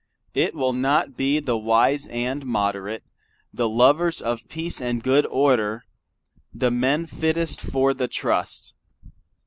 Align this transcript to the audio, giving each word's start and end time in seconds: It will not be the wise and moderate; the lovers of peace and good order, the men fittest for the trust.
It 0.33 0.55
will 0.55 0.73
not 0.73 1.15
be 1.15 1.39
the 1.39 1.55
wise 1.59 2.07
and 2.07 2.43
moderate; 2.43 3.03
the 3.53 3.69
lovers 3.69 4.19
of 4.19 4.47
peace 4.49 4.81
and 4.81 5.03
good 5.03 5.27
order, 5.27 5.83
the 6.51 6.71
men 6.71 7.05
fittest 7.05 7.61
for 7.61 7.93
the 7.93 8.07
trust. 8.07 8.73